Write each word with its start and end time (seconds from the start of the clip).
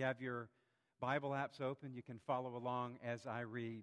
you 0.00 0.06
have 0.06 0.22
your 0.22 0.48
Bible 0.98 1.32
apps 1.32 1.60
open, 1.60 1.92
you 1.92 2.02
can 2.02 2.18
follow 2.26 2.56
along 2.56 2.98
as 3.04 3.26
I 3.26 3.40
read. 3.40 3.82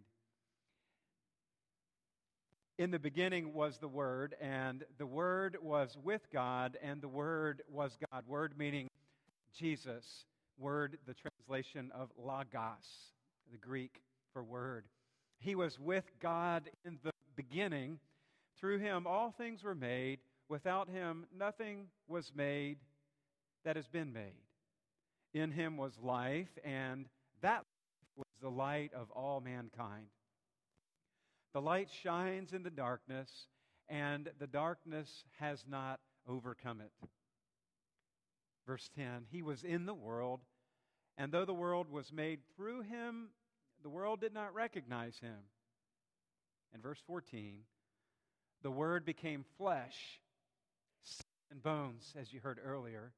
In 2.79 2.90
the 2.90 2.97
beginning 2.97 3.54
was 3.54 3.78
the 3.78 3.88
Word, 3.88 4.36
and 4.42 4.84
the 4.98 5.06
Word 5.06 5.58
was 5.62 5.96
with 6.04 6.22
God, 6.34 6.76
and 6.82 7.04
the 7.04 7.08
Word 7.08 7.62
was 7.72 7.96
God. 8.12 8.24
Word 8.28 8.54
meaning 8.58 8.90
Jesus. 9.56 10.26
Word, 10.58 10.98
the 11.06 11.14
translation 11.14 11.92
of 11.94 12.10
logos, 12.18 13.13
the 13.52 13.60
Greek 13.60 14.02
for 14.34 14.44
word. 14.44 14.86
He 15.38 15.54
was 15.54 15.79
with 15.79 16.05
God 16.20 16.68
in 16.84 16.98
the 17.04 17.12
beginning. 17.36 17.99
Through 18.59 18.80
him, 18.80 19.05
all 19.05 19.36
things 19.38 19.63
were 19.63 19.76
made. 19.76 20.18
Without 20.49 20.90
him, 20.90 21.27
nothing 21.38 21.86
was 22.08 22.31
made 22.36 22.80
that 23.66 23.76
has 23.76 23.88
been 23.88 24.12
made. 24.12 24.47
In 25.38 25.52
him 25.52 25.77
was 25.77 25.95
life, 26.02 26.49
and 26.63 27.05
that 27.41 27.64
was 28.16 28.26
the 28.41 28.50
light 28.50 28.91
of 28.96 29.12
all 29.12 29.40
mankind. 29.40 30.08
The 31.54 31.62
light 31.62 31.90
shines 32.02 32.54
in 32.54 32.63
the 32.63 32.72
darkness, 32.72 33.30
and 33.88 34.32
the 34.40 34.48
darkness 34.48 35.26
has 35.40 35.63
not 35.70 36.00
overcome 36.27 36.82
it. 36.82 36.91
Verse 38.66 38.90
10 38.96 39.27
He 39.30 39.44
was 39.44 39.63
in 39.63 39.86
the 39.86 39.94
world, 39.94 40.40
and 41.20 41.32
though 41.32 41.46
the 41.46 41.54
world 41.54 41.88
was 41.88 42.12
made 42.12 42.40
through 42.55 42.82
him, 42.82 43.30
the 43.84 43.90
world 43.90 44.20
did 44.20 44.34
not 44.34 44.55
recognize 44.55 45.20
him. 45.20 45.38
And 46.74 46.82
verse 46.82 46.99
14 47.05 47.60
The 48.63 48.72
Word 48.72 49.05
became 49.05 49.46
flesh 49.60 50.20
and 51.52 51.62
bones, 51.62 52.16
as 52.20 52.34
you 52.34 52.40
heard 52.40 52.60
earlier, 52.63 53.13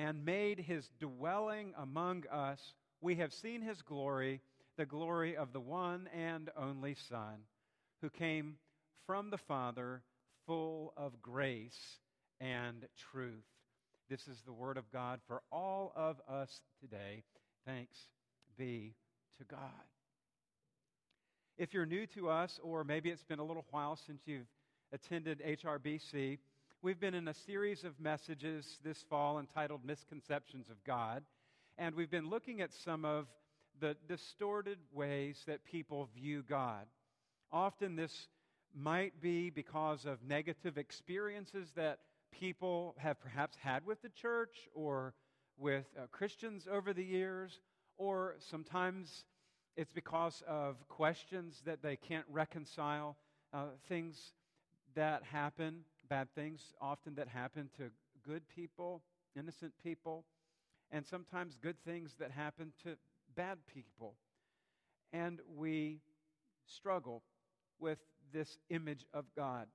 and 0.00 0.24
made 0.24 0.58
his 0.58 0.88
dwelling 0.98 1.74
among 1.76 2.24
us. 2.32 2.58
We 3.02 3.16
have 3.16 3.34
seen 3.34 3.60
his 3.60 3.82
glory, 3.82 4.40
the 4.78 4.86
glory 4.86 5.36
of 5.36 5.52
the 5.52 5.60
one 5.60 6.08
and 6.16 6.48
only 6.56 6.96
Son 7.10 7.44
who 8.00 8.08
came 8.08 8.54
from 9.06 9.28
the 9.28 9.36
Father, 9.36 10.02
full 10.46 10.94
of 10.96 11.20
grace 11.20 11.98
and 12.40 12.86
truth. 13.12 13.44
This 14.08 14.26
is 14.26 14.40
the 14.46 14.54
word 14.54 14.78
of 14.78 14.90
God 14.90 15.20
for 15.26 15.42
all 15.52 15.92
of 15.94 16.16
us 16.26 16.48
today. 16.80 17.22
Thanks 17.66 17.98
be 18.56 18.94
to 19.38 19.44
God. 19.44 19.60
If 21.58 21.74
you're 21.74 21.84
new 21.84 22.06
to 22.14 22.30
us, 22.30 22.58
or 22.62 22.84
maybe 22.84 23.10
it's 23.10 23.24
been 23.24 23.38
a 23.38 23.44
little 23.44 23.66
while 23.70 23.98
since 24.06 24.22
you've 24.24 24.48
attended 24.94 25.42
HRBC, 25.46 26.38
we've 26.82 27.00
been 27.00 27.14
in 27.14 27.28
a 27.28 27.34
series 27.34 27.84
of 27.84 28.00
messages 28.00 28.78
this 28.82 29.04
fall 29.10 29.38
entitled 29.38 29.84
Misconceptions 29.84 30.70
of 30.70 30.82
God. 30.84 31.22
And 31.76 31.94
we've 31.94 32.10
been 32.10 32.30
looking 32.30 32.62
at 32.62 32.72
some 32.72 33.04
of 33.04 33.26
the 33.80 33.96
distorted 34.08 34.78
ways 34.92 35.42
that 35.46 35.64
people 35.64 36.08
view 36.14 36.42
God. 36.48 36.86
Often 37.52 37.96
this 37.96 38.28
might 38.74 39.20
be 39.20 39.50
because 39.50 40.06
of 40.06 40.22
negative 40.26 40.78
experiences 40.78 41.68
that 41.76 41.98
people 42.32 42.94
have 42.98 43.20
perhaps 43.20 43.58
had 43.60 43.84
with 43.84 44.00
the 44.00 44.08
church 44.08 44.68
or 44.74 45.12
with 45.58 45.84
uh, 45.98 46.06
Christians 46.12 46.66
over 46.70 46.94
the 46.94 47.04
years, 47.04 47.60
or 47.98 48.36
sometimes 48.38 49.24
it's 49.76 49.92
because 49.92 50.42
of 50.48 50.76
questions 50.88 51.60
that 51.66 51.82
they 51.82 51.96
can't 51.96 52.26
reconcile, 52.30 53.16
uh, 53.52 53.64
things 53.86 54.32
that 54.94 55.22
happen, 55.24 55.80
bad 56.10 56.28
things 56.34 56.74
often 56.80 57.14
that 57.14 57.28
happen 57.28 57.70
to 57.78 57.84
good 58.26 58.42
people, 58.54 59.00
innocent 59.38 59.72
people, 59.82 60.24
and 60.90 61.06
sometimes 61.06 61.56
good 61.62 61.76
things 61.84 62.16
that 62.18 62.32
happen 62.32 62.72
to 62.82 62.96
bad 63.36 63.58
people. 63.72 64.16
And 65.12 65.38
we 65.56 66.00
struggle 66.66 67.22
with 67.78 67.98
this 68.32 68.58
image 68.68 69.06
of 69.14 69.24
God. 69.36 69.66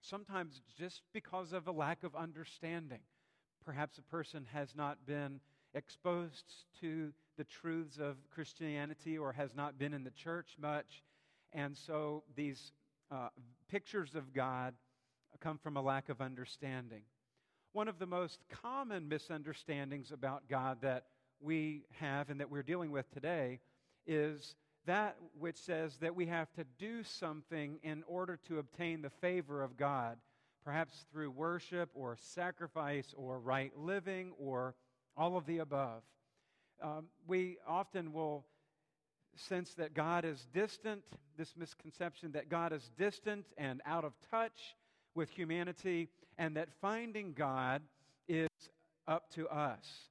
Sometimes 0.00 0.60
just 0.76 1.02
because 1.12 1.52
of 1.52 1.66
a 1.66 1.72
lack 1.72 2.02
of 2.04 2.14
understanding. 2.14 3.00
Perhaps 3.64 3.96
a 3.96 4.02
person 4.02 4.46
has 4.52 4.74
not 4.76 5.06
been 5.06 5.40
exposed 5.72 6.52
to 6.80 7.12
the 7.38 7.44
truths 7.44 7.98
of 7.98 8.16
Christianity 8.30 9.16
or 9.16 9.32
has 9.32 9.54
not 9.54 9.78
been 9.78 9.94
in 9.94 10.04
the 10.04 10.10
church 10.10 10.56
much. 10.60 11.02
And 11.52 11.76
so 11.76 12.22
these 12.36 12.72
uh, 13.10 13.28
pictures 13.68 14.14
of 14.14 14.32
God 14.34 14.74
come 15.40 15.58
from 15.58 15.76
a 15.76 15.82
lack 15.82 16.08
of 16.08 16.20
understanding. 16.20 17.02
One 17.72 17.88
of 17.88 17.98
the 17.98 18.06
most 18.06 18.40
common 18.62 19.08
misunderstandings 19.08 20.12
about 20.12 20.48
God 20.48 20.78
that 20.82 21.06
we 21.40 21.82
have 21.98 22.30
and 22.30 22.40
that 22.40 22.50
we're 22.50 22.62
dealing 22.62 22.90
with 22.90 23.10
today 23.12 23.60
is 24.06 24.54
that 24.86 25.16
which 25.38 25.56
says 25.56 25.96
that 25.98 26.14
we 26.14 26.26
have 26.26 26.52
to 26.54 26.64
do 26.78 27.02
something 27.02 27.78
in 27.82 28.04
order 28.06 28.38
to 28.48 28.58
obtain 28.58 29.02
the 29.02 29.10
favor 29.10 29.62
of 29.62 29.76
God, 29.76 30.18
perhaps 30.64 31.06
through 31.10 31.30
worship 31.30 31.90
or 31.94 32.16
sacrifice 32.20 33.14
or 33.16 33.40
right 33.40 33.72
living 33.76 34.32
or 34.38 34.74
all 35.16 35.36
of 35.36 35.46
the 35.46 35.58
above. 35.58 36.02
Um, 36.82 37.06
we 37.26 37.58
often 37.66 38.12
will 38.12 38.44
sense 39.36 39.74
that 39.74 39.94
God 39.94 40.24
is 40.24 40.46
distant, 40.52 41.02
this 41.36 41.54
misconception 41.56 42.32
that 42.32 42.48
God 42.48 42.72
is 42.72 42.90
distant 42.96 43.46
and 43.56 43.80
out 43.86 44.04
of 44.04 44.12
touch 44.30 44.76
with 45.14 45.30
humanity, 45.30 46.08
and 46.38 46.56
that 46.56 46.68
finding 46.80 47.32
God 47.32 47.82
is 48.28 48.48
up 49.06 49.30
to 49.34 49.48
us. 49.48 50.08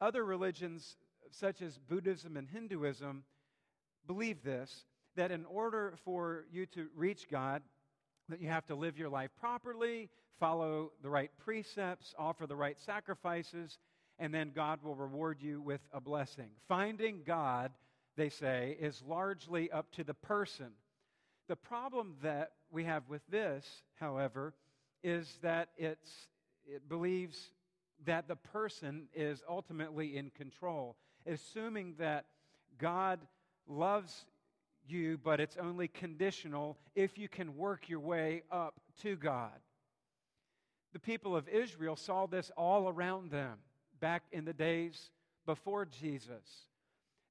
Other 0.00 0.24
religions, 0.24 0.96
such 1.30 1.62
as 1.62 1.78
Buddhism 1.78 2.36
and 2.36 2.48
Hinduism, 2.48 3.24
believe 4.06 4.42
this 4.42 4.84
that 5.16 5.32
in 5.32 5.44
order 5.46 5.94
for 6.04 6.44
you 6.52 6.66
to 6.66 6.86
reach 6.94 7.28
God, 7.28 7.62
that 8.28 8.40
you 8.40 8.48
have 8.48 8.66
to 8.66 8.74
live 8.74 8.96
your 8.96 9.08
life 9.08 9.30
properly, 9.40 10.08
follow 10.38 10.92
the 11.02 11.10
right 11.10 11.30
precepts, 11.38 12.14
offer 12.18 12.46
the 12.46 12.56
right 12.56 12.78
sacrifices, 12.78 13.78
and 14.18 14.32
then 14.32 14.52
God 14.54 14.82
will 14.82 14.94
reward 14.94 15.38
you 15.40 15.60
with 15.60 15.80
a 15.92 16.00
blessing. 16.00 16.50
Finding 16.68 17.22
God, 17.26 17.72
they 18.16 18.28
say, 18.28 18.76
is 18.78 19.02
largely 19.06 19.70
up 19.70 19.90
to 19.92 20.04
the 20.04 20.14
person. 20.14 20.70
The 21.50 21.56
problem 21.56 22.14
that 22.22 22.52
we 22.70 22.84
have 22.84 23.08
with 23.08 23.22
this, 23.28 23.82
however, 23.98 24.54
is 25.02 25.36
that 25.42 25.70
it's, 25.76 26.28
it 26.64 26.88
believes 26.88 27.50
that 28.06 28.28
the 28.28 28.36
person 28.36 29.08
is 29.12 29.42
ultimately 29.48 30.16
in 30.16 30.30
control, 30.30 30.94
assuming 31.26 31.96
that 31.98 32.26
God 32.78 33.18
loves 33.66 34.26
you, 34.86 35.18
but 35.18 35.40
it's 35.40 35.56
only 35.56 35.88
conditional 35.88 36.78
if 36.94 37.18
you 37.18 37.28
can 37.28 37.56
work 37.56 37.88
your 37.88 37.98
way 37.98 38.44
up 38.52 38.74
to 39.02 39.16
God. 39.16 39.58
The 40.92 41.00
people 41.00 41.34
of 41.34 41.48
Israel 41.48 41.96
saw 41.96 42.26
this 42.26 42.52
all 42.56 42.88
around 42.88 43.32
them 43.32 43.58
back 43.98 44.22
in 44.30 44.44
the 44.44 44.52
days 44.52 45.10
before 45.46 45.84
Jesus. 45.84 46.68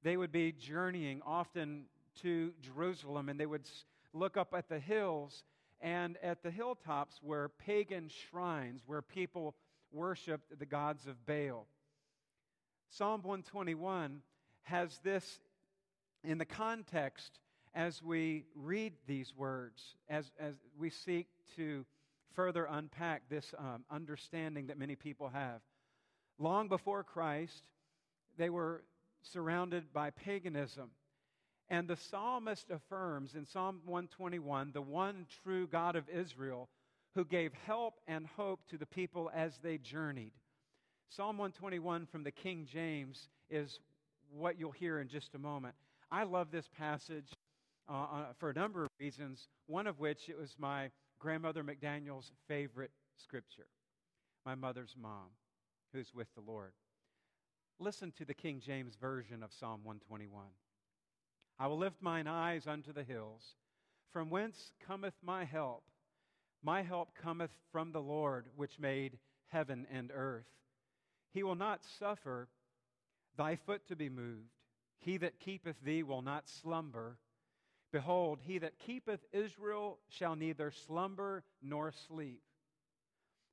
They 0.04 0.18
would 0.18 0.34
be 0.34 0.52
journeying 0.52 1.22
often 1.26 1.86
to 2.22 2.52
Jerusalem 2.62 3.30
and 3.30 3.40
they 3.40 3.46
would 3.46 3.66
look 4.14 4.38
up 4.38 4.54
at 4.54 4.70
the 4.70 4.80
hills 4.80 5.44
and 5.82 6.18
at 6.22 6.44
the 6.44 6.52
hilltops 6.52 7.22
were 7.22 7.52
pagan 7.60 8.10
shrines 8.10 8.82
where 8.86 9.02
people 9.02 9.56
worshiped 9.92 10.58
the 10.60 10.66
gods 10.66 11.08
of 11.08 11.26
Baal. 11.26 11.68
Psalm 12.90 13.22
121 13.22 14.22
has 14.64 15.00
this 15.04 15.40
in 16.24 16.38
the 16.38 16.46
context 16.46 17.40
as 17.74 18.02
we 18.02 18.46
read 18.56 18.94
these 19.08 19.34
words, 19.36 19.96
as, 20.10 20.32
as 20.40 20.56
we 20.78 20.90
seek 20.90 21.28
to 21.56 21.86
further 22.34 22.66
unpack 22.70 23.24
this 23.30 23.54
um, 23.58 23.84
understanding 23.92 24.68
that 24.68 24.78
many 24.78 24.96
people 24.96 25.30
have. 25.30 25.62
Long 26.38 26.68
before 26.68 27.04
Christ, 27.04 27.68
they 28.38 28.50
were 28.50 28.84
surrounded 29.22 29.94
by 29.94 30.10
paganism. 30.10 30.90
And 31.70 31.88
the 31.88 31.96
psalmist 31.96 32.72
affirms 32.72 33.36
in 33.36 33.46
Psalm 33.46 33.82
121 33.86 34.72
the 34.74 34.82
one 34.82 35.28
true 35.44 35.68
God 35.68 35.96
of 35.96 36.10
Israel 36.10 36.68
who 37.16 37.26
gave 37.26 37.54
help 37.66 37.96
and 38.08 38.26
hope 38.26 38.62
to 38.70 38.78
the 38.78 38.86
people 38.86 39.30
as 39.34 39.60
they 39.62 39.78
journeyed. 39.78 40.32
Psalm 41.10 41.38
121 41.38 42.06
from 42.06 42.24
the 42.24 42.32
King 42.32 42.68
James 42.72 43.30
is 43.50 43.80
what 44.32 44.60
you'll 44.60 44.72
hear 44.72 45.00
in 45.00 45.08
just 45.08 45.36
a 45.36 45.40
moment. 45.40 45.76
I 46.12 46.24
love 46.24 46.52
this 46.52 46.68
passage 46.78 47.34
uh, 47.88 47.94
uh, 47.94 48.26
for 48.38 48.50
a 48.52 48.54
number 48.54 48.84
of 48.84 48.90
reasons, 49.00 49.48
one 49.68 49.88
of 49.88 50.00
which 50.00 50.30
it 50.30 50.38
was 50.38 50.56
my 50.60 50.90
grandmother 51.20 51.64
McDaniel's 51.64 52.32
favorite 52.48 52.92
scripture, 53.18 53.68
my 54.46 54.56
mother's 54.56 54.96
mom, 55.00 55.30
who's 55.94 56.14
with 56.14 56.28
the 56.36 56.42
Lord. 56.42 56.72
Listen 57.80 58.12
to 58.18 58.26
the 58.26 58.34
King 58.34 58.62
James 58.64 58.96
Version 58.96 59.42
of 59.42 59.52
Psalm 59.52 59.82
121. 59.84 60.46
I 61.60 61.68
will 61.68 61.78
lift 61.78 62.02
mine 62.02 62.28
eyes 62.28 62.68
unto 62.68 62.94
the 62.94 63.04
hills. 63.04 63.56
From 64.14 64.30
whence 64.30 64.72
cometh 64.88 65.16
my 65.22 65.44
help? 65.44 65.84
My 66.64 66.82
help 66.82 67.10
cometh 67.22 67.52
from 67.72 67.92
the 67.92 68.02
Lord, 68.02 68.48
which 68.56 68.80
made 68.80 69.18
heaven 69.48 69.86
and 69.92 70.12
earth. 70.14 70.48
He 71.34 71.44
will 71.44 71.56
not 71.56 71.82
suffer 72.00 72.48
thy 73.38 73.56
foot 73.56 73.86
to 73.88 73.96
be 73.96 74.10
moved. 74.10 74.50
He 75.00 75.18
that 75.18 75.40
keepeth 75.40 75.80
thee 75.82 76.04
will 76.04 76.22
not 76.22 76.50
slumber. 76.50 77.18
Behold, 77.92 78.40
he 78.42 78.58
that 78.60 78.80
keepeth 78.80 79.22
Israel 79.32 80.00
shall 80.10 80.36
neither 80.36 80.72
slumber 80.72 81.44
nor 81.62 81.92
sleep. 82.08 82.42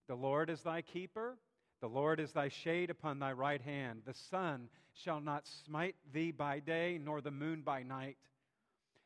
The 0.08 0.14
Lord 0.14 0.50
is 0.50 0.62
thy 0.62 0.82
keeper. 0.82 1.38
The 1.80 1.88
Lord 1.88 2.20
is 2.20 2.32
thy 2.32 2.48
shade 2.48 2.90
upon 2.90 3.18
thy 3.18 3.32
right 3.32 3.60
hand. 3.60 4.02
The 4.06 4.14
sun 4.14 4.68
shall 5.04 5.20
not 5.20 5.46
smite 5.64 5.96
thee 6.12 6.30
by 6.30 6.60
day, 6.60 6.98
nor 7.02 7.20
the 7.20 7.30
moon 7.30 7.62
by 7.62 7.82
night. 7.82 8.16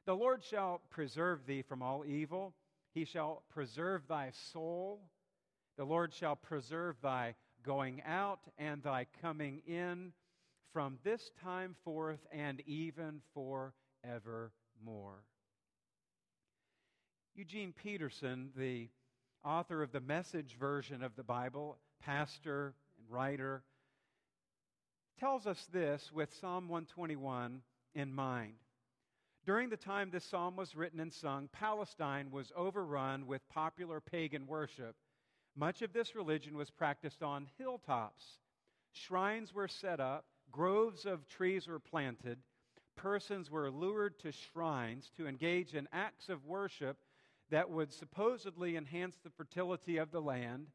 The 0.07 0.15
Lord 0.15 0.43
shall 0.43 0.81
preserve 0.91 1.47
thee 1.47 1.63
from 1.63 1.83
all 1.83 2.05
evil. 2.05 2.55
He 2.95 3.05
shall 3.05 3.43
preserve 3.51 4.03
thy 4.09 4.31
soul. 4.53 5.01
The 5.77 5.85
Lord 5.85 6.13
shall 6.13 6.37
preserve 6.37 6.97
thy 7.03 7.35
going 7.63 8.03
out 8.07 8.41
and 8.59 8.83
thy 8.83 9.07
coming 9.21 9.63
in 9.67 10.13
from 10.73 10.99
this 11.05 11.31
time 11.43 11.75
forth 11.85 12.21
and 12.33 12.61
even 12.67 13.21
forevermore. 13.35 15.25
Eugene 17.35 17.73
Peterson, 17.73 18.51
the 18.57 18.89
author 19.45 19.83
of 19.83 19.93
the 19.93 20.01
message 20.01 20.57
version 20.59 21.03
of 21.03 21.17
the 21.17 21.23
Bible, 21.23 21.79
pastor 22.03 22.75
and 22.99 23.07
writer, 23.09 23.63
tells 25.21 25.47
us 25.47 25.69
this 25.71 26.11
with 26.15 26.33
Psalm 26.41 26.67
121 26.67 27.61
in 27.95 28.11
mind. 28.11 28.55
During 29.45 29.69
the 29.69 29.77
time 29.77 30.09
this 30.11 30.25
psalm 30.25 30.57
was 30.57 30.75
written 30.75 30.99
and 30.99 31.13
sung, 31.13 31.51
Palestine 31.53 32.31
was 32.31 32.51
overrun 32.57 33.27
with 33.27 33.47
popular 33.51 34.01
pagan 34.01 34.47
worship. 34.47 34.97
Much 35.55 35.83
of 35.83 35.93
this 35.93 36.15
religion 36.15 36.57
was 36.57 36.71
practiced 36.71 37.23
on 37.23 37.49
hilltops. 37.59 38.39
Shrines 38.93 39.53
were 39.53 39.69
set 39.69 40.01
up, 40.01 40.25
groves 40.51 41.05
of 41.05 41.29
trees 41.29 41.69
were 41.69 41.79
planted, 41.79 42.39
persons 42.97 43.51
were 43.51 43.71
lured 43.71 44.19
to 44.21 44.33
shrines 44.33 45.11
to 45.19 45.27
engage 45.27 45.75
in 45.75 45.87
acts 45.93 46.31
of 46.31 46.47
worship 46.47 46.97
that 47.51 47.69
would 47.69 47.93
supposedly 47.93 48.75
enhance 48.75 49.17
the 49.23 49.31
fertility 49.31 49.99
of 49.99 50.13
the 50.13 50.23
land, 50.23 50.69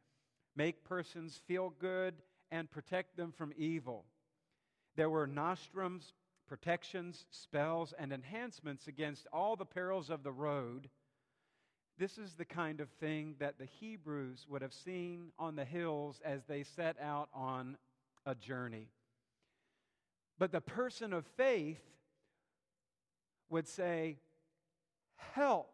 make 0.56 0.84
persons 0.84 1.42
feel 1.48 1.74
good, 1.80 2.14
and 2.52 2.70
protect 2.70 3.18
them 3.18 3.32
from 3.36 3.52
evil. 3.58 4.06
There 4.96 5.10
were 5.10 5.28
nostrums, 5.28 6.14
protections, 6.48 7.26
spells, 7.30 7.94
and 7.98 8.14
enhancements 8.14 8.88
against 8.88 9.28
all 9.34 9.56
the 9.56 9.66
perils 9.66 10.10
of 10.10 10.24
the 10.24 10.32
road. 10.32 10.90
This 11.98 12.18
is 12.18 12.34
the 12.34 12.46
kind 12.46 12.82
of 12.82 12.90
thing 12.90 13.36
that 13.40 13.58
the 13.58 13.66
Hebrews 13.66 14.46
would 14.50 14.62
have 14.62 14.74
seen 14.74 15.32
on 15.40 15.56
the 15.56 15.66
hills 15.66 16.22
as 16.24 16.44
they 16.46 16.64
set 16.64 16.98
out 17.02 17.30
on 17.34 17.78
a 18.26 18.36
journey. 18.36 18.90
But 20.38 20.52
the 20.52 20.62
person 20.62 21.14
of 21.14 21.26
faith 21.38 21.82
would 23.50 23.68
say, 23.68 24.18
Help! 25.16 25.72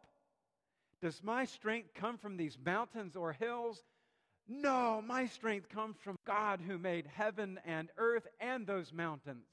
Does 1.01 1.23
my 1.23 1.45
strength 1.45 1.95
come 1.95 2.17
from 2.17 2.37
these 2.37 2.57
mountains 2.63 3.15
or 3.15 3.33
hills? 3.33 3.83
No, 4.47 5.01
my 5.05 5.27
strength 5.27 5.69
comes 5.69 5.95
from 6.03 6.17
God 6.25 6.61
who 6.61 6.77
made 6.77 7.07
heaven 7.07 7.59
and 7.65 7.89
earth 7.97 8.27
and 8.39 8.67
those 8.67 8.91
mountains. 8.91 9.45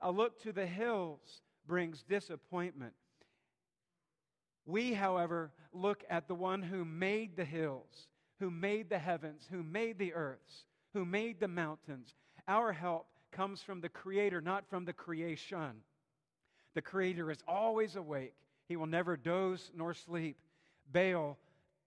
A 0.00 0.10
look 0.10 0.40
to 0.42 0.52
the 0.52 0.66
hills 0.66 1.42
brings 1.66 2.02
disappointment. 2.02 2.94
We, 4.66 4.92
however, 4.92 5.50
look 5.72 6.04
at 6.08 6.28
the 6.28 6.34
one 6.34 6.62
who 6.62 6.84
made 6.84 7.36
the 7.36 7.44
hills, 7.44 8.08
who 8.38 8.50
made 8.50 8.88
the 8.88 8.98
heavens, 8.98 9.46
who 9.50 9.62
made 9.62 9.98
the 9.98 10.14
earths, 10.14 10.64
who 10.94 11.04
made 11.04 11.40
the 11.40 11.48
mountains. 11.48 12.14
Our 12.46 12.72
help 12.72 13.06
comes 13.32 13.62
from 13.62 13.80
the 13.80 13.88
Creator, 13.88 14.40
not 14.40 14.68
from 14.68 14.84
the 14.84 14.92
creation. 14.92 15.82
The 16.74 16.82
Creator 16.82 17.30
is 17.30 17.42
always 17.48 17.96
awake, 17.96 18.34
He 18.68 18.76
will 18.76 18.86
never 18.86 19.16
doze 19.16 19.70
nor 19.74 19.94
sleep. 19.94 20.36
Baal 20.92 21.36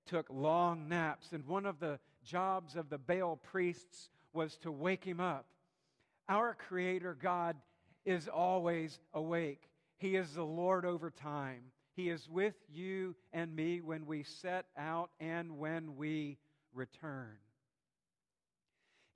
took 0.05 0.29
long 0.29 0.89
naps, 0.89 1.31
and 1.31 1.45
one 1.45 1.65
of 1.65 1.79
the 1.79 1.99
jobs 2.23 2.75
of 2.75 2.89
the 2.89 2.97
Baal 2.97 3.37
priests 3.51 4.09
was 4.33 4.57
to 4.57 4.71
wake 4.71 5.03
him 5.03 5.19
up. 5.19 5.45
Our 6.27 6.55
Creator 6.67 7.17
God 7.21 7.55
is 8.05 8.27
always 8.27 8.99
awake. 9.13 9.69
He 9.97 10.15
is 10.15 10.33
the 10.33 10.43
Lord 10.43 10.85
over 10.85 11.11
time. 11.11 11.61
He 11.95 12.09
is 12.09 12.27
with 12.27 12.55
you 12.71 13.15
and 13.31 13.55
me 13.55 13.81
when 13.81 14.05
we 14.05 14.23
set 14.23 14.65
out 14.77 15.11
and 15.19 15.59
when 15.59 15.95
we 15.95 16.37
return. 16.73 17.37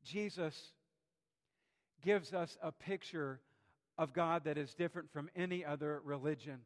Jesus 0.03 0.55
gives 2.03 2.33
us 2.33 2.57
a 2.61 2.71
picture 2.71 3.39
of 3.97 4.13
God 4.13 4.43
that 4.45 4.57
is 4.57 4.73
different 4.75 5.11
from 5.11 5.29
any 5.35 5.65
other 5.65 6.01
religion. 6.05 6.59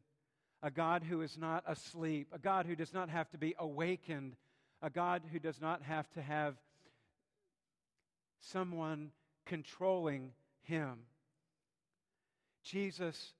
A 0.62 0.70
God 0.70 1.02
who 1.02 1.22
is 1.22 1.36
not 1.36 1.64
asleep, 1.66 2.28
a 2.32 2.38
God 2.38 2.66
who 2.66 2.76
does 2.76 2.92
not 2.92 3.08
have 3.08 3.28
to 3.30 3.38
be 3.38 3.54
awakened, 3.58 4.36
a 4.82 4.90
God 4.90 5.22
who 5.32 5.38
does 5.38 5.60
not 5.60 5.82
have 5.82 6.10
to 6.10 6.22
have 6.22 6.56
someone 8.40 9.10
controlling 9.46 10.32
him. 10.62 10.98
Jesus 12.64 13.32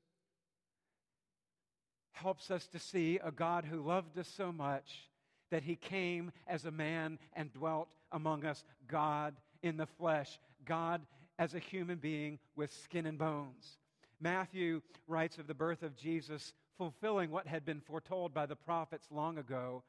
helps 2.12 2.50
us 2.50 2.67
to 2.69 2.79
see 2.79 3.19
a 3.23 3.33
God 3.33 3.65
who 3.65 3.83
loved 3.83 4.17
us 4.19 4.29
so 4.29 4.53
much 4.53 5.09
that 5.50 5.65
he 5.65 5.77
came 5.77 6.33
as 6.47 6.65
a 6.65 6.71
man 6.71 7.19
and 7.35 7.53
dwelt 7.53 7.89
among 8.12 8.44
us, 8.44 8.65
God 8.89 9.35
in 9.62 9.77
the 9.77 9.87
flesh, 9.87 10.39
God 10.65 11.03
as 11.39 11.55
a 11.55 11.59
human 11.59 11.99
being 11.99 12.39
with 12.56 12.73
skin 12.73 13.06
and 13.06 13.19
bones. 13.19 13.79
Matthew 14.21 14.83
writes 15.09 15.39
of 15.39 15.47
the 15.47 15.55
birth 15.55 15.83
of 15.83 15.97
Jesus, 15.97 16.53
fulfilling 16.79 17.31
what 17.31 17.47
had 17.47 17.65
been 17.65 17.81
foretold 17.81 18.33
by 18.33 18.47
the 18.47 18.56
prophets 18.56 19.09
long 19.11 19.39
ago. 19.39 19.83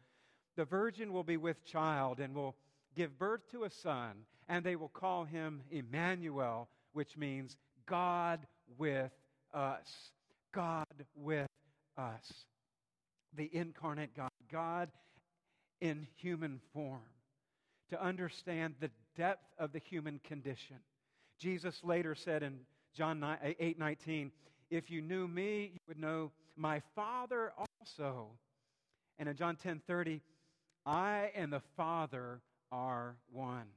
The 0.56 0.66
virgin 0.66 1.14
will 1.14 1.24
be 1.24 1.38
with 1.38 1.66
child 1.66 2.20
and 2.20 2.36
will 2.36 2.56
give 2.96 3.18
birth 3.18 3.50
to 3.52 3.64
a 3.64 3.70
son, 3.70 4.26
and 4.48 4.64
they 4.64 4.76
will 4.76 4.90
call 4.90 5.26
him 5.26 5.62
Emmanuel, 5.72 6.70
which 6.94 7.18
means 7.18 7.58
God 7.86 8.46
with 8.78 9.12
us. 9.54 10.12
God 10.52 10.86
with 11.16 11.48
us. 11.98 12.46
The 13.36 13.50
incarnate 13.52 14.16
God, 14.16 14.30
God 14.52 14.90
in 15.82 16.08
human 16.16 16.60
form, 16.72 17.02
to 17.90 18.02
understand 18.02 18.76
the 18.80 18.92
depth 19.18 19.54
of 19.58 19.74
the 19.74 19.80
human 19.80 20.20
condition. 20.24 20.78
Jesus 21.40 21.82
later 21.84 22.16
said 22.16 22.44
in 22.44 22.60
John 22.96 23.24
eh, 23.24 23.54
8 23.60 23.80
19, 23.80 24.32
If 24.70 24.92
you 24.92 25.02
knew 25.02 25.28
me, 25.28 25.72
you 25.74 25.80
would 25.88 26.00
know 26.00 26.32
my 26.56 26.82
Father 26.96 27.52
also. 27.58 28.28
And 29.20 29.28
in 29.28 29.36
John 29.36 29.56
10 29.56 29.82
30, 29.88 30.22
I 30.86 31.32
and 31.36 31.52
the 31.52 31.62
Father 31.78 32.42
are 32.72 33.16
one. 33.32 33.68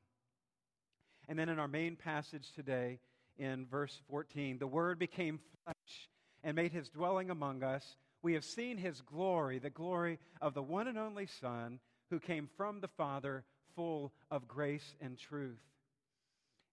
And 1.29 1.39
then 1.39 1.49
in 1.49 1.59
our 1.59 1.69
main 1.69 1.97
passage 1.97 2.53
today, 2.53 3.01
in 3.39 3.67
verse 3.67 4.01
14, 4.09 4.59
the 4.59 4.67
Word 4.67 4.99
became 4.99 5.41
flesh 5.65 6.09
and 6.43 6.57
made 6.57 6.73
his 6.73 6.89
dwelling 6.89 7.31
among 7.31 7.63
us. 7.63 7.97
We 8.23 8.35
have 8.35 8.45
seen 8.45 8.79
his 8.79 9.01
glory, 9.03 9.59
the 9.59 9.71
glory 9.71 10.19
of 10.41 10.55
the 10.55 10.63
one 10.63 10.89
and 10.89 10.99
only 10.99 11.27
Son 11.27 11.81
who 12.11 12.21
came 12.21 12.49
from 12.57 12.81
the 12.81 12.89
Father, 12.89 13.45
full 13.75 14.13
of 14.31 14.49
grace 14.49 14.95
and 15.01 15.19
truth. 15.19 15.61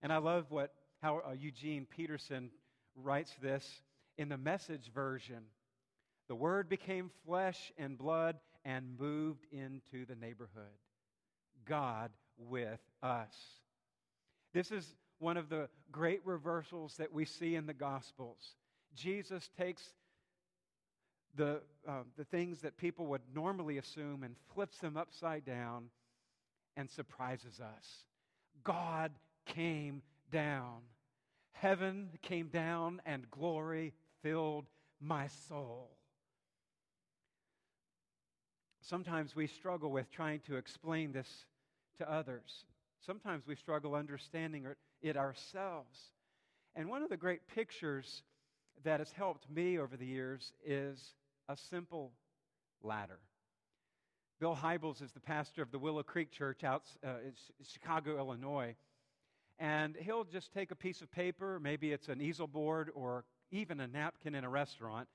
And 0.01 0.13
I 0.13 0.17
love 0.17 0.45
what 0.49 0.73
how 1.01 1.21
uh, 1.27 1.33
Eugene 1.33 1.85
Peterson 1.85 2.49
writes 2.95 3.35
this 3.41 3.81
in 4.17 4.29
the 4.29 4.37
message 4.37 4.89
version. 4.93 5.43
The 6.27 6.35
word 6.35 6.69
became 6.69 7.11
flesh 7.25 7.71
and 7.77 7.97
blood 7.97 8.37
and 8.65 8.97
moved 8.99 9.45
into 9.51 10.05
the 10.05 10.15
neighborhood. 10.15 10.79
God 11.65 12.11
with 12.37 12.79
us. 13.01 13.35
This 14.53 14.71
is 14.71 14.95
one 15.19 15.37
of 15.37 15.49
the 15.49 15.69
great 15.91 16.21
reversals 16.25 16.95
that 16.97 17.13
we 17.13 17.25
see 17.25 17.55
in 17.55 17.65
the 17.65 17.73
Gospels. 17.73 18.55
Jesus 18.95 19.49
takes 19.57 19.83
the, 21.35 21.61
uh, 21.87 22.03
the 22.17 22.25
things 22.25 22.61
that 22.61 22.77
people 22.77 23.07
would 23.07 23.21
normally 23.33 23.77
assume 23.77 24.23
and 24.23 24.35
flips 24.53 24.77
them 24.77 24.97
upside 24.97 25.45
down 25.45 25.89
and 26.77 26.89
surprises 26.89 27.59
us. 27.59 28.05
God 28.63 29.11
came 29.45 30.01
down. 30.31 30.81
Heaven 31.53 32.09
came 32.21 32.47
down 32.47 33.01
and 33.05 33.29
glory 33.31 33.93
filled 34.21 34.65
my 34.99 35.27
soul. 35.47 35.91
Sometimes 38.83 39.33
we 39.33 39.47
struggle 39.47 39.91
with 39.91 40.11
trying 40.11 40.41
to 40.41 40.57
explain 40.57 41.13
this 41.13 41.45
to 41.97 42.11
others. 42.11 42.65
Sometimes 43.05 43.47
we 43.47 43.55
struggle 43.55 43.95
understanding 43.95 44.67
it 45.01 45.15
ourselves. 45.15 45.97
And 46.75 46.89
one 46.89 47.01
of 47.01 47.09
the 47.09 47.17
great 47.17 47.47
pictures 47.47 48.23
that 48.83 48.99
has 48.99 49.11
helped 49.11 49.49
me 49.49 49.79
over 49.79 49.95
the 49.95 50.05
years 50.05 50.51
is 50.65 51.13
a 51.47 51.55
simple 51.55 52.11
ladder. 52.81 53.19
Bill 54.41 54.57
Hybels 54.61 55.01
is 55.01 55.13
the 55.13 55.21
pastor 55.21 55.61
of 55.61 55.71
the 55.71 55.79
Willow 55.79 56.03
Creek 56.03 56.31
Church 56.31 56.65
out 56.65 56.83
uh, 57.05 57.19
in 57.25 57.33
Chicago, 57.65 58.17
Illinois. 58.17 58.75
And 59.59 59.95
he'll 59.95 60.25
just 60.25 60.51
take 60.51 60.71
a 60.71 60.75
piece 60.75 61.01
of 61.01 61.09
paper, 61.09 61.57
maybe 61.57 61.93
it's 61.93 62.09
an 62.09 62.19
easel 62.19 62.47
board 62.47 62.91
or 62.93 63.23
even 63.51 63.79
a 63.79 63.87
napkin 63.87 64.35
in 64.35 64.43
a 64.43 64.49
restaurant, 64.49 65.07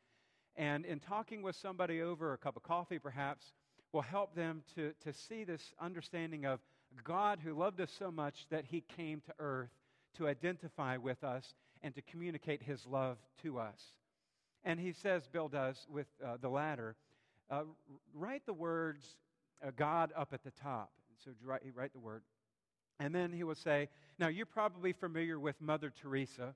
and 0.58 0.84
in 0.84 0.98
talking 0.98 1.40
with 1.40 1.54
somebody 1.54 2.02
over 2.02 2.32
a 2.32 2.36
cup 2.36 2.56
of 2.56 2.64
coffee, 2.64 2.98
perhaps, 2.98 3.52
will 3.92 4.02
help 4.02 4.34
them 4.34 4.62
to, 4.74 4.92
to 5.04 5.12
see 5.12 5.44
this 5.44 5.72
understanding 5.80 6.44
of 6.44 6.58
God 7.04 7.38
who 7.42 7.54
loved 7.54 7.80
us 7.80 7.92
so 7.96 8.10
much 8.10 8.46
that 8.50 8.64
he 8.64 8.82
came 8.96 9.20
to 9.20 9.32
earth 9.38 9.70
to 10.16 10.26
identify 10.26 10.96
with 10.96 11.22
us 11.22 11.54
and 11.82 11.94
to 11.94 12.02
communicate 12.02 12.60
his 12.60 12.84
love 12.86 13.18
to 13.42 13.58
us. 13.58 13.80
And 14.64 14.80
he 14.80 14.92
says, 14.92 15.28
Bill 15.32 15.48
does, 15.48 15.86
with 15.88 16.08
uh, 16.26 16.38
the 16.40 16.48
ladder, 16.48 16.96
uh, 17.50 17.62
write 18.12 18.44
the 18.44 18.52
words 18.52 19.04
uh, 19.64 19.70
God 19.76 20.12
up 20.16 20.30
at 20.32 20.42
the 20.42 20.50
top. 20.50 20.90
So 21.24 21.30
write, 21.44 21.62
write 21.72 21.92
the 21.92 22.00
word. 22.00 22.22
And 22.98 23.14
then 23.14 23.32
he 23.32 23.44
will 23.44 23.54
say, 23.54 23.88
Now 24.18 24.26
you're 24.26 24.44
probably 24.44 24.92
familiar 24.92 25.38
with 25.38 25.60
Mother 25.60 25.92
Teresa. 26.02 26.54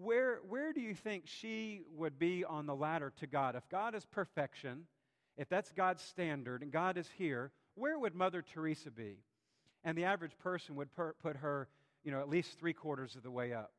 Where, 0.00 0.38
where 0.48 0.72
do 0.72 0.80
you 0.80 0.94
think 0.94 1.24
she 1.26 1.82
would 1.96 2.18
be 2.18 2.44
on 2.44 2.66
the 2.66 2.74
ladder 2.74 3.12
to 3.18 3.26
God? 3.26 3.56
If 3.56 3.68
God 3.68 3.96
is 3.96 4.04
perfection, 4.06 4.86
if 5.36 5.48
that's 5.48 5.72
God's 5.72 6.02
standard 6.02 6.62
and 6.62 6.70
God 6.70 6.96
is 6.96 7.08
here, 7.18 7.50
where 7.74 7.98
would 7.98 8.14
Mother 8.14 8.42
Teresa 8.42 8.90
be? 8.90 9.18
And 9.82 9.98
the 9.98 10.04
average 10.04 10.38
person 10.38 10.76
would 10.76 10.92
per, 10.92 11.14
put 11.20 11.36
her, 11.36 11.68
you 12.04 12.12
know, 12.12 12.20
at 12.20 12.28
least 12.28 12.58
three 12.58 12.72
quarters 12.72 13.16
of 13.16 13.24
the 13.24 13.30
way 13.30 13.52
up. 13.52 13.72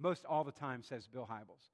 Most 0.00 0.24
all 0.24 0.42
the 0.42 0.52
time, 0.52 0.82
says 0.82 1.06
Bill 1.06 1.28
Hybels. 1.30 1.70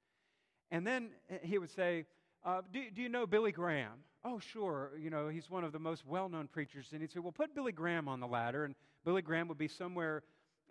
And 0.69 0.85
then 0.85 1.09
he 1.41 1.57
would 1.57 1.71
say, 1.71 2.05
uh, 2.45 2.61
do, 2.71 2.83
do 2.93 3.01
you 3.01 3.09
know 3.09 3.25
Billy 3.25 3.51
Graham? 3.51 4.03
Oh, 4.23 4.39
sure. 4.39 4.91
You 4.99 5.09
know, 5.09 5.29
he's 5.29 5.49
one 5.49 5.63
of 5.63 5.71
the 5.71 5.79
most 5.79 6.05
well 6.05 6.29
known 6.29 6.47
preachers. 6.47 6.89
And 6.91 7.01
he'd 7.01 7.11
say, 7.11 7.19
Well, 7.19 7.31
put 7.31 7.55
Billy 7.55 7.71
Graham 7.71 8.07
on 8.07 8.19
the 8.19 8.27
ladder. 8.27 8.65
And 8.65 8.75
Billy 9.03 9.21
Graham 9.21 9.47
would 9.47 9.57
be 9.57 9.67
somewhere 9.67 10.23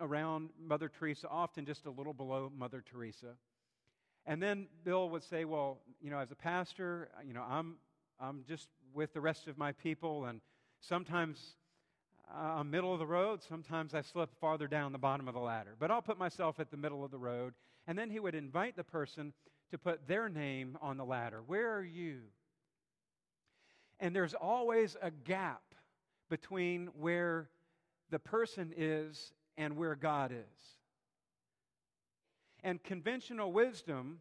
around 0.03 0.51
Mother 0.61 0.91
Teresa, 0.91 1.29
often 1.29 1.65
just 1.65 1.87
a 1.87 1.91
little 1.91 2.13
below 2.13 2.53
Mother 2.55 2.83
Teresa. 2.85 3.35
And 4.27 4.43
then 4.43 4.67
Bill 4.85 5.09
would 5.11 5.23
say, 5.23 5.45
Well, 5.45 5.79
you 6.01 6.11
know, 6.11 6.19
as 6.19 6.31
a 6.31 6.37
pastor, 6.37 7.09
uh, 7.17 7.23
you 7.27 7.33
know, 7.33 7.45
I'm, 7.49 7.77
I'm 8.21 8.45
just 8.47 8.69
with 8.93 9.15
the 9.15 9.21
rest 9.21 9.49
of 9.49 9.57
my 9.57 9.73
people. 9.73 10.27
And 10.27 10.41
sometimes 10.81 11.57
uh, 12.33 12.59
I'm 12.59 12.71
middle 12.71 12.93
of 12.93 12.99
the 12.99 13.07
road. 13.07 13.43
Sometimes 13.43 13.95
I 13.95 14.03
slip 14.03 14.31
farther 14.41 14.69
down 14.69 14.93
the 14.93 14.99
bottom 14.99 15.29
of 15.29 15.35
the 15.35 15.41
ladder. 15.41 15.75
But 15.79 15.91
I'll 15.91 16.03
put 16.03 16.19
myself 16.19 16.61
at 16.61 16.71
the 16.71 16.77
middle 16.77 17.05
of 17.05 17.11
the 17.11 17.19
road. 17.19 17.55
And 17.87 17.99
then 17.99 18.11
he 18.11 18.21
would 18.21 18.35
invite 18.35 18.77
the 18.77 18.85
person 18.85 19.33
to 19.71 19.79
put 19.79 20.07
their 20.07 20.29
name 20.29 20.77
on 20.81 20.97
the 20.97 21.05
ladder. 21.05 21.43
Where 21.47 21.75
are 21.77 21.85
you? 21.85 22.21
And 23.99 24.15
there's 24.15 24.35
always 24.35 24.97
a 25.01 25.11
gap 25.11 25.63
between 26.29 26.89
where 26.99 27.49
the 28.11 28.19
person 28.19 28.73
is 28.77 29.33
and 29.57 29.77
where 29.77 29.95
God 29.95 30.33
is. 30.33 30.63
And 32.63 32.83
conventional 32.83 33.53
wisdom 33.53 34.21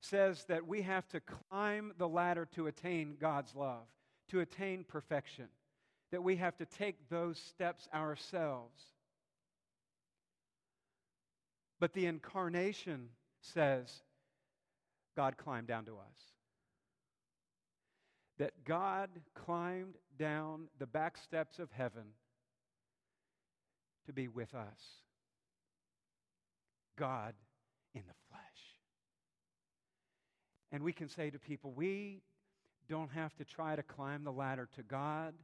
says 0.00 0.44
that 0.48 0.66
we 0.66 0.82
have 0.82 1.08
to 1.08 1.20
climb 1.20 1.92
the 1.98 2.08
ladder 2.08 2.46
to 2.54 2.66
attain 2.66 3.16
God's 3.18 3.54
love, 3.54 3.86
to 4.28 4.40
attain 4.40 4.84
perfection, 4.84 5.48
that 6.10 6.22
we 6.22 6.36
have 6.36 6.56
to 6.58 6.66
take 6.66 7.08
those 7.08 7.38
steps 7.38 7.88
ourselves. 7.94 8.80
But 11.80 11.94
the 11.94 12.06
incarnation 12.06 13.08
says 13.40 14.02
God 15.16 15.36
climbed 15.36 15.68
down 15.68 15.86
to 15.86 15.92
us. 15.92 16.18
That 18.38 18.64
God 18.64 19.10
climbed 19.34 19.94
down 20.18 20.68
the 20.78 20.86
back 20.86 21.16
steps 21.16 21.58
of 21.58 21.70
heaven 21.72 22.04
to 24.06 24.12
be 24.12 24.28
with 24.28 24.54
us. 24.54 24.80
God 26.96 27.34
in 27.94 28.02
the 28.06 28.14
flesh. 28.30 28.40
And 30.72 30.82
we 30.82 30.92
can 30.92 31.08
say 31.08 31.30
to 31.30 31.38
people, 31.38 31.72
we 31.74 32.22
don't 32.88 33.10
have 33.10 33.34
to 33.36 33.44
try 33.44 33.76
to 33.76 33.82
climb 33.82 34.24
the 34.24 34.32
ladder 34.32 34.68
to 34.76 34.82
God, 34.82 35.34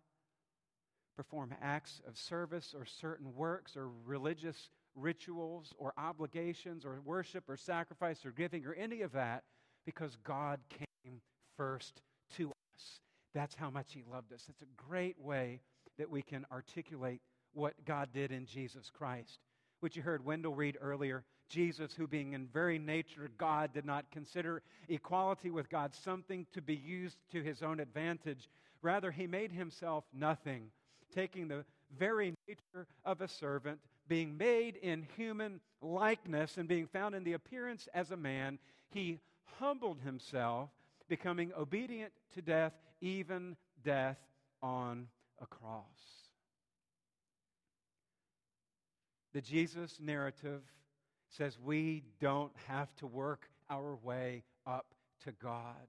perform 1.17 1.55
acts 1.62 2.00
of 2.07 2.17
service 2.17 2.75
or 2.76 2.85
certain 2.85 3.35
works 3.35 3.76
or 3.76 3.88
religious 4.05 4.71
rituals 4.95 5.73
or 5.79 5.93
obligations 5.97 6.85
or 6.85 7.00
worship 7.05 7.45
or 7.49 7.57
sacrifice 7.57 8.25
or 8.25 8.31
giving 8.31 8.67
or 8.67 8.75
any 8.75 9.02
of 9.02 9.12
that 9.12 9.45
because 9.87 10.17
God 10.25 10.61
came 10.69 11.21
first 11.57 12.02
to 12.37 12.50
us. 12.50 13.00
That's 13.35 13.55
how 13.55 13.71
much 13.71 13.93
He 13.93 14.02
loved 14.11 14.33
us. 14.33 14.47
It's 14.49 14.62
a 14.62 14.88
great 14.88 15.19
way 15.21 15.61
that 15.99 16.11
we 16.11 16.23
can 16.23 16.45
articulate 16.50 17.21
what 17.54 17.85
God 17.85 18.09
did 18.12 18.33
in 18.33 18.47
Jesus 18.47 18.90
Christ. 18.90 19.38
Which 19.80 19.97
you 19.97 20.02
heard 20.02 20.25
Wendell 20.25 20.54
read 20.54 20.76
earlier. 20.80 21.25
Jesus, 21.49 21.92
who 21.95 22.07
being 22.07 22.33
in 22.33 22.47
very 22.47 22.78
nature 22.78 23.28
God, 23.37 23.73
did 23.73 23.85
not 23.85 24.11
consider 24.12 24.62
equality 24.88 25.50
with 25.50 25.69
God 25.69 25.95
something 25.95 26.47
to 26.52 26.62
be 26.62 26.76
used 26.76 27.16
to 27.33 27.42
his 27.42 27.62
own 27.62 27.80
advantage. 27.80 28.49
Rather, 28.83 29.11
he 29.11 29.26
made 29.26 29.50
himself 29.50 30.04
nothing, 30.12 30.71
taking 31.12 31.49
the 31.49 31.64
very 31.99 32.35
nature 32.47 32.87
of 33.04 33.21
a 33.21 33.28
servant, 33.28 33.80
being 34.07 34.38
made 34.38 34.76
in 34.76 35.07
human 35.16 35.61
likeness, 35.83 36.57
and 36.57 36.69
being 36.69 36.87
found 36.87 37.14
in 37.14 37.25
the 37.25 37.33
appearance 37.33 37.88
as 37.95 38.12
a 38.12 38.16
man. 38.16 38.59
He 38.90 39.19
humbled 39.59 39.99
himself, 40.04 40.71
becoming 41.09 41.52
obedient 41.59 42.12
to 42.35 42.42
death, 42.42 42.73
even 43.00 43.57
death 43.83 44.19
on 44.62 45.09
a 45.42 45.47
cross. 45.47 46.20
The 49.33 49.41
Jesus 49.41 49.99
narrative 50.01 50.63
says 51.29 51.59
we 51.59 52.05
don't 52.21 52.53
have 52.67 52.95
to 52.97 53.07
work 53.07 53.49
our 53.69 53.97
way 53.97 54.43
up 54.67 54.87
to 55.25 55.33
God. 55.33 55.87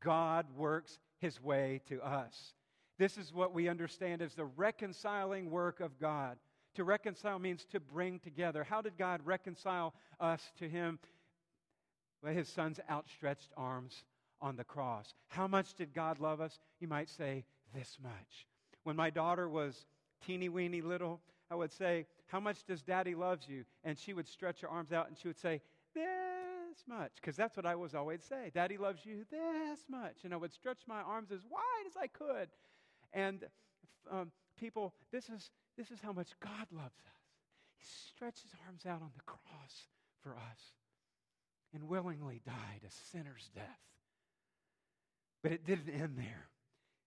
God 0.00 0.46
works 0.56 0.98
his 1.18 1.42
way 1.42 1.80
to 1.88 2.00
us. 2.02 2.54
This 2.98 3.16
is 3.16 3.32
what 3.32 3.54
we 3.54 3.68
understand 3.68 4.22
as 4.22 4.34
the 4.34 4.44
reconciling 4.44 5.50
work 5.50 5.80
of 5.80 5.98
God. 6.00 6.38
To 6.74 6.84
reconcile 6.84 7.38
means 7.38 7.64
to 7.66 7.80
bring 7.80 8.18
together. 8.18 8.64
How 8.64 8.82
did 8.82 8.96
God 8.96 9.20
reconcile 9.24 9.94
us 10.20 10.42
to 10.58 10.68
him? 10.68 10.98
by 12.22 12.32
his 12.32 12.48
son's 12.48 12.80
outstretched 12.90 13.52
arms 13.56 14.04
on 14.40 14.56
the 14.56 14.64
cross. 14.64 15.14
How 15.28 15.46
much 15.46 15.74
did 15.74 15.94
God 15.94 16.20
love 16.20 16.40
us? 16.40 16.58
You 16.80 16.88
might 16.88 17.08
say, 17.08 17.44
this 17.74 17.98
much. 18.02 18.46
When 18.84 18.96
my 18.96 19.10
daughter 19.10 19.48
was 19.48 19.86
teeny 20.24 20.48
weeny 20.48 20.80
little, 20.80 21.20
I 21.50 21.54
would 21.54 21.72
say, 21.72 22.06
How 22.28 22.40
much 22.40 22.64
does 22.64 22.82
daddy 22.82 23.14
loves 23.14 23.48
you? 23.48 23.64
And 23.84 23.98
she 23.98 24.12
would 24.12 24.28
stretch 24.28 24.60
her 24.60 24.68
arms 24.68 24.92
out 24.92 25.08
and 25.08 25.16
she 25.18 25.28
would 25.28 25.38
say, 25.38 25.60
This 25.94 26.84
much. 26.86 27.12
Because 27.20 27.36
that's 27.36 27.56
what 27.56 27.66
I 27.66 27.74
was 27.74 27.94
always 27.94 28.22
say. 28.22 28.50
Daddy 28.54 28.76
loves 28.76 29.04
you 29.04 29.24
this 29.30 29.80
much. 29.88 30.24
And 30.24 30.32
I 30.32 30.36
would 30.36 30.52
stretch 30.52 30.80
my 30.86 31.00
arms 31.00 31.30
as 31.32 31.40
wide 31.50 31.86
as 31.86 31.96
I 31.96 32.06
could. 32.06 32.48
And 33.12 33.44
um, 34.10 34.30
people, 34.58 34.94
this 35.10 35.28
is, 35.28 35.50
this 35.76 35.90
is 35.90 36.00
how 36.00 36.12
much 36.12 36.28
God 36.40 36.66
loves 36.70 36.86
us. 36.86 37.22
He 37.78 37.84
stretched 38.14 38.42
his 38.42 38.52
arms 38.66 38.84
out 38.86 39.02
on 39.02 39.10
the 39.16 39.24
cross 39.24 39.86
for 40.22 40.32
us 40.32 40.60
and 41.74 41.88
willingly 41.88 42.40
died 42.44 42.82
a 42.86 42.90
sinner's 43.12 43.50
death. 43.54 43.64
But 45.42 45.52
it 45.52 45.66
didn't 45.66 45.90
end 45.90 46.14
there. 46.16 46.48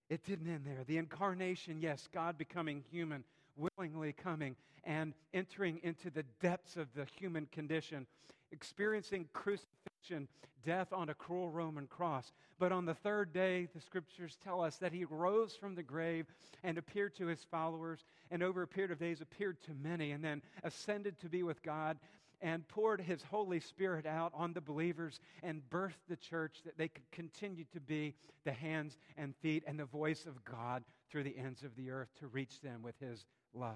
It 0.09 0.23
didn't 0.25 0.47
end 0.47 0.65
there. 0.65 0.83
The 0.85 0.97
incarnation, 0.97 1.79
yes, 1.79 2.07
God 2.13 2.37
becoming 2.37 2.83
human, 2.91 3.23
willingly 3.55 4.13
coming 4.13 4.55
and 4.83 5.13
entering 5.33 5.79
into 5.83 6.09
the 6.09 6.23
depths 6.41 6.77
of 6.77 6.87
the 6.95 7.05
human 7.19 7.45
condition, 7.47 8.07
experiencing 8.51 9.27
crucifixion, 9.33 10.27
death 10.63 10.91
on 10.93 11.09
a 11.09 11.13
cruel 11.13 11.49
Roman 11.49 11.87
cross. 11.87 12.31
But 12.59 12.71
on 12.71 12.85
the 12.85 12.93
third 12.93 13.33
day, 13.33 13.67
the 13.73 13.81
scriptures 13.81 14.37
tell 14.43 14.61
us 14.61 14.77
that 14.77 14.93
he 14.93 15.05
rose 15.05 15.55
from 15.55 15.75
the 15.75 15.83
grave 15.83 16.27
and 16.63 16.77
appeared 16.77 17.15
to 17.15 17.27
his 17.27 17.43
followers, 17.43 18.05
and 18.29 18.43
over 18.43 18.61
a 18.61 18.67
period 18.67 18.91
of 18.91 18.99
days 18.99 19.21
appeared 19.21 19.61
to 19.63 19.71
many, 19.81 20.11
and 20.11 20.23
then 20.23 20.41
ascended 20.63 21.19
to 21.19 21.29
be 21.29 21.43
with 21.43 21.63
God 21.63 21.97
and 22.41 22.67
poured 22.67 23.01
his 23.01 23.21
Holy 23.21 23.59
Spirit 23.59 24.05
out 24.05 24.31
on 24.35 24.53
the 24.53 24.61
believers 24.61 25.19
and 25.43 25.61
birthed 25.69 26.07
the 26.09 26.15
church 26.15 26.61
that 26.65 26.77
they 26.77 26.87
could 26.87 27.09
continue 27.11 27.65
to 27.71 27.79
be 27.79 28.15
the 28.45 28.51
hands 28.51 28.97
and 29.17 29.35
feet 29.37 29.63
and 29.67 29.79
the 29.79 29.85
voice 29.85 30.25
of 30.25 30.43
God 30.43 30.83
through 31.09 31.23
the 31.23 31.37
ends 31.37 31.63
of 31.63 31.75
the 31.75 31.91
earth 31.91 32.09
to 32.19 32.27
reach 32.27 32.59
them 32.61 32.81
with 32.81 32.95
his 32.99 33.25
love. 33.53 33.75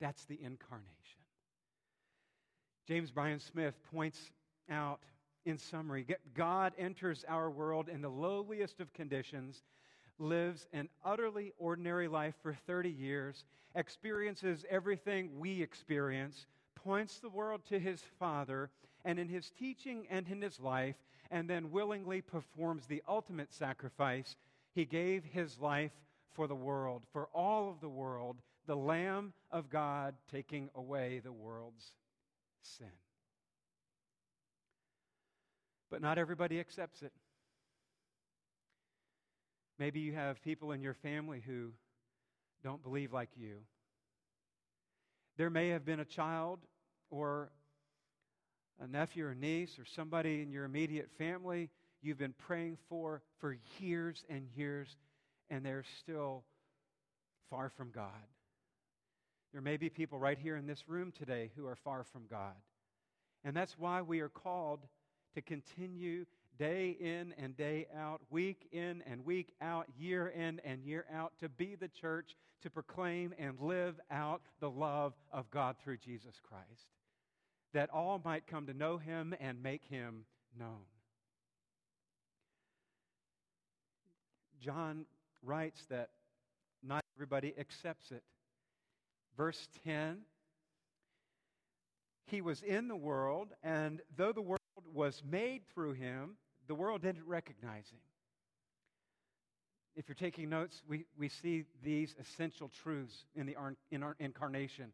That's 0.00 0.24
the 0.24 0.38
incarnation. 0.42 0.88
James 2.86 3.10
Bryan 3.10 3.40
Smith 3.40 3.74
points 3.92 4.30
out 4.70 5.00
in 5.44 5.58
summary 5.58 6.06
God 6.34 6.72
enters 6.78 7.24
our 7.28 7.50
world 7.50 7.88
in 7.88 8.02
the 8.02 8.08
lowliest 8.08 8.80
of 8.80 8.92
conditions 8.92 9.62
lives 10.18 10.66
an 10.72 10.88
utterly 11.04 11.52
ordinary 11.58 12.08
life 12.08 12.34
for 12.42 12.54
30 12.66 12.90
years, 12.90 13.44
experiences 13.74 14.64
everything 14.68 15.38
we 15.38 15.62
experience, 15.62 16.46
points 16.74 17.18
the 17.18 17.28
world 17.28 17.60
to 17.68 17.78
his 17.78 18.02
Father, 18.18 18.70
and 19.04 19.18
in 19.18 19.28
his 19.28 19.50
teaching 19.50 20.06
and 20.10 20.26
in 20.28 20.42
his 20.42 20.58
life, 20.58 20.96
and 21.30 21.48
then 21.48 21.70
willingly 21.70 22.20
performs 22.20 22.86
the 22.86 23.02
ultimate 23.08 23.52
sacrifice. 23.52 24.36
He 24.74 24.84
gave 24.84 25.24
his 25.24 25.58
life 25.58 25.92
for 26.34 26.46
the 26.46 26.54
world, 26.54 27.02
for 27.12 27.28
all 27.34 27.70
of 27.70 27.80
the 27.80 27.88
world, 27.88 28.36
the 28.66 28.76
Lamb 28.76 29.32
of 29.50 29.70
God 29.70 30.14
taking 30.30 30.70
away 30.74 31.20
the 31.22 31.32
world's 31.32 31.92
sin. 32.62 32.90
But 35.90 36.02
not 36.02 36.18
everybody 36.18 36.60
accepts 36.60 37.02
it. 37.02 37.12
Maybe 39.78 40.00
you 40.00 40.12
have 40.12 40.42
people 40.42 40.72
in 40.72 40.82
your 40.82 40.94
family 40.94 41.42
who 41.46 41.72
don't 42.62 42.82
believe 42.82 43.12
like 43.12 43.30
you. 43.36 43.58
There 45.36 45.50
may 45.50 45.68
have 45.68 45.84
been 45.84 46.00
a 46.00 46.04
child 46.04 46.58
or 47.10 47.50
a 48.80 48.86
nephew 48.86 49.26
or 49.26 49.34
niece 49.34 49.78
or 49.78 49.84
somebody 49.84 50.42
in 50.42 50.50
your 50.50 50.64
immediate 50.64 51.10
family 51.16 51.70
you've 52.02 52.18
been 52.18 52.34
praying 52.34 52.76
for 52.88 53.22
for 53.38 53.56
years 53.78 54.24
and 54.28 54.46
years, 54.54 54.96
and 55.50 55.64
they're 55.64 55.84
still 56.00 56.44
far 57.50 57.70
from 57.70 57.90
God. 57.90 58.26
There 59.52 59.62
may 59.62 59.76
be 59.76 59.88
people 59.88 60.18
right 60.18 60.38
here 60.38 60.56
in 60.56 60.66
this 60.66 60.88
room 60.88 61.12
today 61.12 61.50
who 61.56 61.66
are 61.66 61.76
far 61.76 62.04
from 62.04 62.22
God. 62.30 62.54
And 63.44 63.56
that's 63.56 63.78
why 63.78 64.02
we 64.02 64.20
are 64.20 64.28
called 64.28 64.80
to 65.34 65.40
continue 65.40 66.26
day 66.58 66.96
in 67.00 67.34
and 67.38 67.56
day 67.56 67.86
out, 67.96 68.20
week 68.30 68.68
in 68.72 69.02
and 69.10 69.24
week 69.24 69.54
out, 69.62 69.86
year 69.98 70.28
in 70.28 70.60
and 70.64 70.82
year 70.84 71.06
out, 71.14 71.32
to 71.40 71.48
be 71.48 71.76
the 71.76 71.88
church, 71.88 72.36
to 72.62 72.70
proclaim 72.70 73.32
and 73.38 73.58
live 73.60 74.00
out 74.10 74.42
the 74.60 74.70
love 74.70 75.14
of 75.32 75.50
God 75.50 75.76
through 75.82 75.98
Jesus 75.98 76.40
Christ, 76.42 76.90
that 77.72 77.90
all 77.90 78.20
might 78.24 78.46
come 78.46 78.66
to 78.66 78.74
know 78.74 78.98
him 78.98 79.34
and 79.40 79.62
make 79.62 79.84
him 79.84 80.24
known. 80.58 80.82
John 84.60 85.06
writes 85.48 85.84
that 85.88 86.10
not 86.82 87.02
everybody 87.16 87.54
accepts 87.58 88.12
it. 88.12 88.22
Verse 89.36 89.68
10 89.84 90.18
He 92.26 92.40
was 92.40 92.62
in 92.62 92.88
the 92.88 92.96
world, 92.96 93.48
and 93.62 94.00
though 94.16 94.32
the 94.32 94.42
world 94.42 94.58
was 94.92 95.22
made 95.28 95.62
through 95.72 95.92
him, 95.92 96.36
the 96.66 96.74
world 96.74 97.02
didn't 97.02 97.26
recognize 97.26 97.88
him. 97.88 98.00
If 99.96 100.06
you're 100.06 100.14
taking 100.14 100.50
notes, 100.50 100.82
we, 100.86 101.06
we 101.18 101.28
see 101.28 101.64
these 101.82 102.14
essential 102.20 102.70
truths 102.82 103.24
in 103.34 103.46
the 103.46 103.56
in 103.90 104.02
our 104.04 104.14
incarnation. 104.20 104.92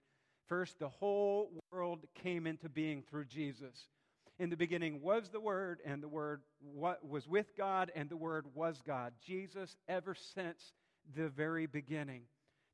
First, 0.49 0.79
the 0.79 0.89
whole 0.89 1.51
world 1.71 2.07
came 2.15 2.47
into 2.47 2.69
being 2.69 3.03
through 3.03 3.27
Jesus. 3.27 3.89
In 4.39 4.51
the 4.51 4.57
beginning 4.57 5.01
was 5.01 5.29
the 5.29 5.41
Word, 5.41 5.81
and 5.85 6.03
the 6.03 6.09
Word 6.09 6.43
was 6.61 7.29
with 7.29 7.57
God, 7.57 7.93
and 7.95 8.09
the 8.09 8.17
Word 8.17 8.47
was 8.55 8.83
God. 8.85 9.13
Jesus, 9.25 9.77
ever 9.89 10.15
since 10.15 10.73
the 11.15 11.29
very 11.29 11.67
beginning, 11.67 12.23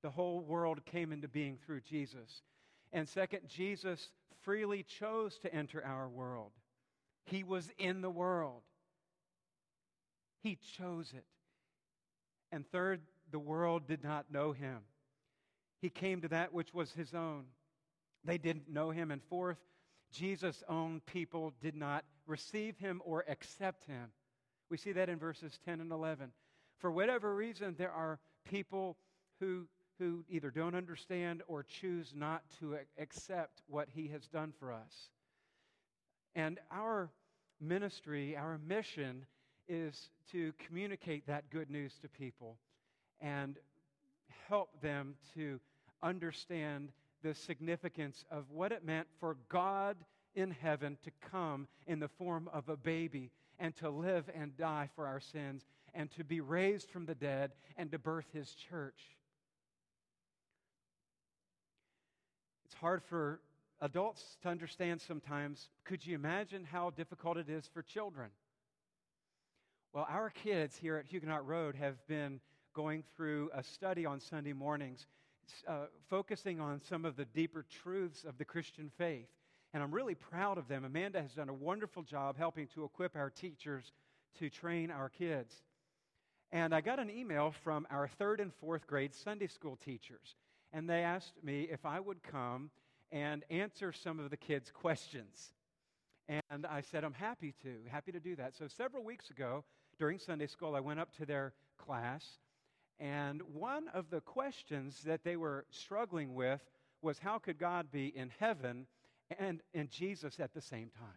the 0.02 0.10
whole 0.10 0.40
world 0.40 0.84
came 0.86 1.12
into 1.12 1.28
being 1.28 1.58
through 1.64 1.82
Jesus. 1.82 2.42
And 2.92 3.06
second, 3.06 3.42
Jesus 3.46 4.08
freely 4.42 4.82
chose 4.82 5.36
to 5.38 5.54
enter 5.54 5.84
our 5.84 6.08
world. 6.08 6.52
He 7.26 7.44
was 7.44 7.70
in 7.78 8.00
the 8.00 8.10
world, 8.10 8.62
He 10.42 10.58
chose 10.78 11.12
it. 11.14 11.26
And 12.50 12.66
third, 12.72 13.02
the 13.30 13.38
world 13.38 13.86
did 13.86 14.02
not 14.02 14.32
know 14.32 14.52
Him. 14.52 14.78
He 15.82 15.90
came 15.90 16.22
to 16.22 16.28
that 16.28 16.52
which 16.54 16.72
was 16.72 16.90
His 16.92 17.14
own. 17.14 17.44
They 18.24 18.38
didn't 18.38 18.68
know 18.68 18.90
Him. 18.90 19.10
And 19.10 19.22
fourth, 19.28 19.58
Jesus' 20.12 20.62
own 20.68 21.00
people 21.06 21.52
did 21.60 21.74
not 21.74 22.04
receive 22.26 22.76
him 22.78 23.00
or 23.04 23.24
accept 23.28 23.84
him. 23.84 24.10
We 24.70 24.76
see 24.76 24.92
that 24.92 25.08
in 25.08 25.18
verses 25.18 25.58
10 25.64 25.80
and 25.80 25.90
11. 25.90 26.32
For 26.78 26.90
whatever 26.90 27.34
reason, 27.34 27.74
there 27.76 27.92
are 27.92 28.18
people 28.44 28.96
who, 29.40 29.66
who 29.98 30.24
either 30.28 30.50
don't 30.50 30.74
understand 30.74 31.42
or 31.46 31.62
choose 31.62 32.12
not 32.14 32.42
to 32.60 32.76
accept 32.98 33.62
what 33.68 33.88
he 33.92 34.08
has 34.08 34.26
done 34.28 34.52
for 34.58 34.72
us. 34.72 35.10
And 36.34 36.58
our 36.70 37.10
ministry, 37.60 38.36
our 38.36 38.58
mission, 38.58 39.26
is 39.68 40.10
to 40.32 40.52
communicate 40.66 41.26
that 41.26 41.50
good 41.50 41.70
news 41.70 41.92
to 42.02 42.08
people 42.08 42.56
and 43.20 43.56
help 44.48 44.80
them 44.80 45.14
to 45.34 45.60
understand 46.02 46.90
the 47.22 47.34
significance 47.34 48.24
of 48.30 48.50
what 48.50 48.72
it 48.72 48.84
meant 48.84 49.06
for 49.18 49.36
God 49.48 49.96
in 50.34 50.50
heaven 50.50 50.96
to 51.04 51.10
come 51.30 51.66
in 51.86 51.98
the 51.98 52.08
form 52.08 52.48
of 52.52 52.68
a 52.68 52.76
baby 52.76 53.30
and 53.58 53.76
to 53.76 53.90
live 53.90 54.30
and 54.34 54.56
die 54.56 54.88
for 54.94 55.06
our 55.06 55.20
sins 55.20 55.66
and 55.94 56.10
to 56.12 56.24
be 56.24 56.40
raised 56.40 56.90
from 56.90 57.06
the 57.06 57.14
dead 57.14 57.52
and 57.76 57.90
to 57.90 57.98
birth 57.98 58.26
his 58.32 58.54
church. 58.54 59.00
It's 62.64 62.74
hard 62.74 63.02
for 63.02 63.40
adults 63.80 64.36
to 64.42 64.48
understand 64.48 65.00
sometimes. 65.00 65.68
Could 65.84 66.06
you 66.06 66.14
imagine 66.14 66.64
how 66.64 66.90
difficult 66.90 67.36
it 67.36 67.48
is 67.48 67.68
for 67.72 67.82
children? 67.82 68.30
Well, 69.92 70.06
our 70.08 70.30
kids 70.30 70.76
here 70.76 70.96
at 70.96 71.06
Huguenot 71.06 71.46
Road 71.46 71.74
have 71.74 72.06
been 72.06 72.40
going 72.74 73.02
through 73.16 73.50
a 73.52 73.62
study 73.62 74.06
on 74.06 74.20
Sunday 74.20 74.52
mornings 74.52 75.06
uh, 75.66 75.86
focusing 76.08 76.60
on 76.60 76.80
some 76.80 77.04
of 77.04 77.16
the 77.16 77.24
deeper 77.24 77.64
truths 77.82 78.24
of 78.24 78.38
the 78.38 78.44
Christian 78.44 78.90
faith. 78.96 79.28
And 79.72 79.82
I'm 79.82 79.92
really 79.92 80.14
proud 80.14 80.58
of 80.58 80.68
them. 80.68 80.84
Amanda 80.84 81.22
has 81.22 81.32
done 81.32 81.48
a 81.48 81.54
wonderful 81.54 82.02
job 82.02 82.36
helping 82.36 82.66
to 82.68 82.84
equip 82.84 83.16
our 83.16 83.30
teachers 83.30 83.92
to 84.38 84.50
train 84.50 84.90
our 84.90 85.08
kids. 85.08 85.54
And 86.52 86.74
I 86.74 86.80
got 86.80 86.98
an 86.98 87.10
email 87.10 87.54
from 87.62 87.86
our 87.90 88.08
third 88.08 88.40
and 88.40 88.52
fourth 88.54 88.86
grade 88.86 89.14
Sunday 89.14 89.46
school 89.46 89.76
teachers. 89.76 90.34
And 90.72 90.88
they 90.88 91.02
asked 91.02 91.42
me 91.42 91.68
if 91.70 91.86
I 91.86 92.00
would 92.00 92.22
come 92.22 92.70
and 93.12 93.44
answer 93.50 93.92
some 93.92 94.18
of 94.18 94.30
the 94.30 94.36
kids' 94.36 94.70
questions. 94.70 95.52
And 96.28 96.66
I 96.66 96.80
said, 96.80 97.04
I'm 97.04 97.12
happy 97.12 97.54
to, 97.62 97.76
happy 97.90 98.12
to 98.12 98.20
do 98.20 98.36
that. 98.36 98.54
So 98.56 98.66
several 98.68 99.04
weeks 99.04 99.30
ago, 99.30 99.64
during 99.98 100.18
Sunday 100.18 100.46
school, 100.46 100.74
I 100.74 100.80
went 100.80 101.00
up 101.00 101.14
to 101.16 101.26
their 101.26 101.52
class 101.76 102.38
and 103.00 103.40
one 103.54 103.88
of 103.94 104.10
the 104.10 104.20
questions 104.20 105.02
that 105.04 105.24
they 105.24 105.36
were 105.36 105.64
struggling 105.70 106.34
with 106.34 106.60
was 107.00 107.18
how 107.18 107.38
could 107.38 107.58
God 107.58 107.90
be 107.90 108.08
in 108.14 108.30
heaven 108.38 108.86
and 109.38 109.62
in 109.72 109.88
Jesus 109.88 110.38
at 110.38 110.52
the 110.52 110.60
same 110.60 110.90
time? 110.90 111.08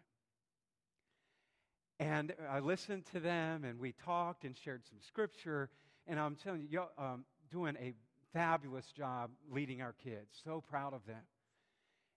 And 1.99 2.33
I 2.49 2.59
listened 2.59 3.05
to 3.11 3.19
them 3.19 3.65
and 3.65 3.79
we 3.79 3.91
talked 3.91 4.45
and 4.45 4.57
shared 4.57 4.85
some 4.85 4.99
scripture. 5.05 5.69
And 6.07 6.19
I'm 6.19 6.35
telling 6.35 6.61
you, 6.61 6.67
you're 6.69 6.89
um, 6.97 7.25
doing 7.51 7.75
a 7.79 7.93
fabulous 8.33 8.85
job 8.91 9.31
leading 9.51 9.81
our 9.81 9.93
kids. 10.03 10.39
So 10.43 10.61
proud 10.61 10.93
of 10.93 11.05
them. 11.05 11.21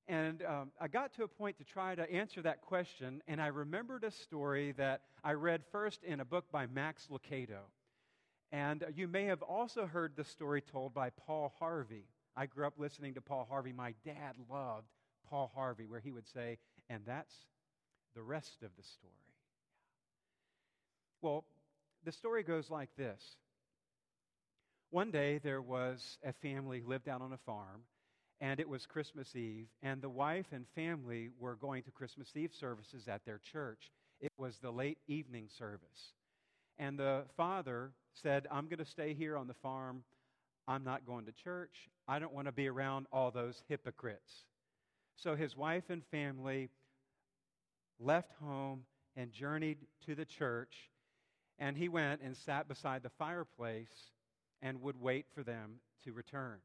And 0.09 0.45
um, 0.45 0.71
I 0.81 0.87
got 0.87 1.13
to 1.15 1.25
a 1.25 1.29
point 1.29 1.59
to 1.59 1.65
try 1.65 1.97
to 1.97 2.09
answer 2.09 2.41
that 2.43 2.61
question, 2.61 3.23
and 3.27 3.43
I 3.43 3.49
remembered 3.49 4.05
a 4.05 4.13
story 4.13 4.73
that 4.77 5.01
I 5.25 5.33
read 5.33 5.63
first 5.73 6.05
in 6.05 6.21
a 6.21 6.25
book 6.25 6.45
by 6.53 6.67
Max 6.67 7.09
Lucado. 7.11 7.63
And 8.53 8.85
you 8.95 9.09
may 9.09 9.25
have 9.25 9.43
also 9.43 9.87
heard 9.87 10.17
the 10.17 10.25
story 10.25 10.61
told 10.61 10.95
by 10.95 11.11
Paul 11.11 11.53
Harvey. 11.59 12.05
I 12.37 12.47
grew 12.47 12.67
up 12.67 12.75
listening 12.79 13.15
to 13.15 13.21
Paul 13.21 13.47
Harvey. 13.49 13.73
My 13.73 13.95
dad 14.05 14.37
loved 14.51 14.89
Paul 15.29 15.51
Harvey, 15.55 15.87
where 15.87 16.01
he 16.01 16.13
would 16.13 16.29
say, 16.29 16.59
and 16.89 17.03
that's 17.07 17.35
the 18.15 18.23
rest 18.23 18.63
of 18.63 18.71
the 18.77 18.83
story. 18.83 19.13
Well, 21.23 21.45
the 22.05 22.13
story 22.13 22.43
goes 22.43 22.71
like 22.71 22.91
this. 22.97 23.37
One 24.91 25.11
day 25.11 25.39
there 25.39 25.63
was 25.63 26.19
a 26.25 26.33
family 26.33 26.83
lived 26.87 27.09
out 27.09 27.21
on 27.21 27.33
a 27.33 27.39
farm, 27.39 27.83
and 28.41 28.61
it 28.61 28.69
was 28.69 28.87
Christmas 28.87 29.35
Eve, 29.35 29.67
and 29.83 30.01
the 30.01 30.09
wife 30.09 30.47
and 30.53 30.67
family 30.75 31.31
were 31.39 31.57
going 31.57 31.83
to 31.83 31.91
Christmas 31.91 32.29
Eve 32.37 32.53
services 32.55 33.09
at 33.09 33.25
their 33.25 33.41
church. 33.53 33.91
It 34.21 34.33
was 34.39 34.59
the 34.59 34.71
late 34.71 34.99
evening 35.09 35.49
service. 35.59 36.13
And 36.79 36.99
the 36.99 37.25
father 37.37 37.91
said, 38.23 38.47
I'm 38.51 38.67
going 38.67 38.79
to 38.79 38.85
stay 38.85 39.15
here 39.15 39.37
on 39.37 39.47
the 39.47 39.55
farm. 39.55 40.03
I'm 40.69 40.85
not 40.85 41.07
going 41.07 41.27
to 41.27 41.33
church. 41.33 41.89
I 42.09 42.19
don't 42.19 42.33
want 42.33 42.47
to 42.47 42.53
be 42.53 42.69
around 42.69 43.07
all 43.13 43.31
those 43.31 43.63
hypocrites. 43.69 44.33
So 45.17 45.35
his 45.37 45.57
wife 45.57 45.85
and 45.89 46.03
family 46.11 46.71
left 47.99 48.33
home 48.41 48.83
and 49.17 49.33
journeyed 49.33 49.79
to 50.07 50.15
the 50.15 50.25
church. 50.25 50.75
And 51.59 51.77
he 51.77 51.89
went 51.89 52.21
and 52.23 52.37
sat 52.37 52.69
beside 52.69 53.03
the 53.03 53.11
fireplace 53.19 54.11
and 54.61 54.83
would 54.83 55.01
wait 55.01 55.27
for 55.35 55.43
them 55.43 55.81
to 56.05 56.13
return. 56.13 56.59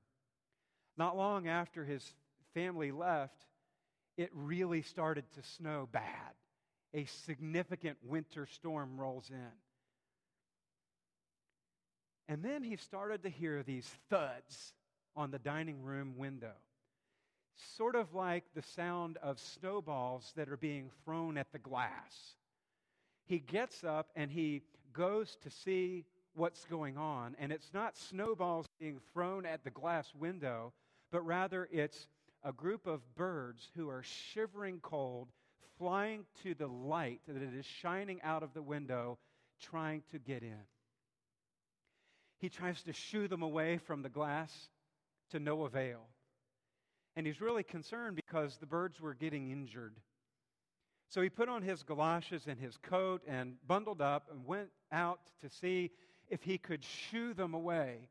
Not 0.97 1.17
long 1.17 1.47
after 1.47 1.85
his 1.85 2.13
family 2.53 2.91
left, 2.91 3.45
it 4.17 4.29
really 4.33 4.81
started 4.81 5.25
to 5.35 5.43
snow 5.43 5.87
bad. 5.91 6.03
A 6.93 7.05
significant 7.05 7.97
winter 8.03 8.45
storm 8.45 8.99
rolls 8.99 9.29
in. 9.29 9.51
And 12.31 12.41
then 12.41 12.63
he 12.63 12.77
started 12.77 13.23
to 13.23 13.29
hear 13.29 13.61
these 13.61 13.93
thuds 14.09 14.71
on 15.17 15.31
the 15.31 15.37
dining 15.37 15.83
room 15.83 16.13
window, 16.15 16.53
sort 17.75 17.93
of 17.93 18.13
like 18.13 18.45
the 18.55 18.61
sound 18.61 19.17
of 19.21 19.37
snowballs 19.37 20.31
that 20.37 20.47
are 20.47 20.55
being 20.55 20.91
thrown 21.03 21.37
at 21.37 21.51
the 21.51 21.59
glass. 21.59 22.37
He 23.25 23.39
gets 23.39 23.83
up 23.83 24.11
and 24.15 24.31
he 24.31 24.61
goes 24.93 25.37
to 25.43 25.49
see 25.49 26.05
what's 26.33 26.63
going 26.63 26.97
on, 26.97 27.35
and 27.37 27.51
it's 27.51 27.73
not 27.73 27.97
snowballs 27.97 28.65
being 28.79 29.01
thrown 29.11 29.45
at 29.45 29.65
the 29.65 29.69
glass 29.69 30.15
window, 30.17 30.71
but 31.11 31.25
rather 31.25 31.67
it's 31.69 32.07
a 32.45 32.53
group 32.53 32.87
of 32.87 33.01
birds 33.13 33.71
who 33.75 33.89
are 33.89 34.03
shivering 34.03 34.79
cold, 34.81 35.27
flying 35.77 36.23
to 36.43 36.53
the 36.53 36.67
light 36.67 37.19
that 37.27 37.41
is 37.41 37.65
shining 37.65 38.21
out 38.21 38.41
of 38.41 38.53
the 38.53 38.63
window, 38.63 39.17
trying 39.59 40.01
to 40.13 40.17
get 40.17 40.43
in. 40.43 40.63
He 42.41 42.49
tries 42.49 42.81
to 42.83 42.93
shoo 42.93 43.27
them 43.27 43.43
away 43.43 43.77
from 43.77 44.01
the 44.01 44.09
glass 44.09 44.51
to 45.29 45.39
no 45.39 45.63
avail. 45.63 46.07
And 47.15 47.27
he's 47.27 47.39
really 47.39 47.61
concerned 47.61 48.15
because 48.15 48.57
the 48.57 48.65
birds 48.65 48.99
were 48.99 49.13
getting 49.13 49.51
injured. 49.51 49.93
So 51.09 51.21
he 51.21 51.29
put 51.29 51.49
on 51.49 51.61
his 51.61 51.83
galoshes 51.83 52.47
and 52.47 52.59
his 52.59 52.77
coat 52.77 53.21
and 53.27 53.57
bundled 53.67 54.01
up 54.01 54.27
and 54.31 54.45
went 54.47 54.69
out 54.91 55.19
to 55.41 55.49
see 55.49 55.91
if 56.29 56.41
he 56.41 56.57
could 56.57 56.83
shoo 56.83 57.35
them 57.35 57.53
away 57.53 58.09